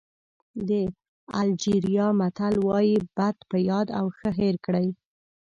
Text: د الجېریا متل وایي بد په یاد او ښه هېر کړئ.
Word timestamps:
د 0.67 0.69
الجېریا 1.39 2.07
متل 2.19 2.55
وایي 2.67 2.97
بد 3.15 3.35
په 3.49 3.57
یاد 3.69 3.87
او 3.99 4.05
ښه 4.17 4.29
هېر 4.39 4.55
کړئ. 4.65 4.87